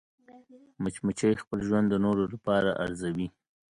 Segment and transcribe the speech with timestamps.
[0.81, 3.27] مچمچۍ خپل ژوند د نورو لپاره ارزوي